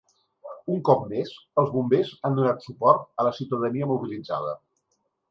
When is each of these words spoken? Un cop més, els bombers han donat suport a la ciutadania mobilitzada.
Un 0.75 0.79
cop 0.87 1.01
més, 1.09 1.33
els 1.63 1.67
bombers 1.75 2.09
han 2.29 2.39
donat 2.39 2.65
suport 2.67 3.03
a 3.19 3.27
la 3.27 3.33
ciutadania 3.41 3.91
mobilitzada. 3.93 4.55